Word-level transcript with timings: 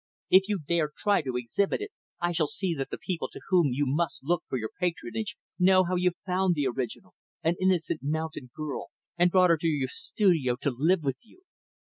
If 0.31 0.47
you 0.49 0.57
dare 0.57 0.89
try 0.97 1.21
to 1.21 1.37
exhibit 1.37 1.79
it, 1.79 1.91
I 2.19 2.31
shall 2.31 2.47
see 2.47 2.73
that 2.73 2.89
the 2.89 2.97
people 2.97 3.29
to 3.29 3.39
whom 3.49 3.67
you 3.71 3.85
must 3.85 4.23
look 4.23 4.43
for 4.49 4.57
your 4.57 4.71
patronage 4.79 5.37
know 5.59 5.83
how 5.83 5.95
you 5.95 6.13
found 6.25 6.55
the 6.55 6.65
original, 6.65 7.13
an 7.43 7.53
innocent, 7.61 7.99
mountain 8.01 8.49
girl, 8.55 8.87
and 9.15 9.29
brought 9.29 9.51
her 9.51 9.57
to 9.57 9.67
your 9.67 9.89
studio 9.89 10.55
to 10.61 10.71
live 10.71 11.03
with 11.03 11.17
you. 11.21 11.43